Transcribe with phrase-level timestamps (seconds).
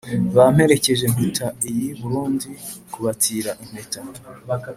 [0.35, 2.49] Bamperekeje, Mpita iy’i Burundi
[2.93, 4.01] kubatira impeta